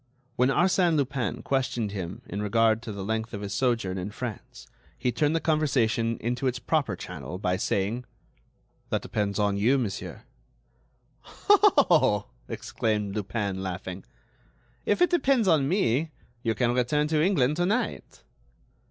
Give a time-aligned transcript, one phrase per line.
[0.35, 4.65] When Arsène Lupin questioned him in regard to the length of his sojourn in France
[4.97, 8.05] he turned the conversation into its proper channel by saying:
[8.89, 10.23] "That depends on you, monsieur."
[11.47, 14.03] "Oh!" exclaimed Lupin, laughing,
[14.87, 16.09] "if it depends on me
[16.41, 18.23] you can return to England to night."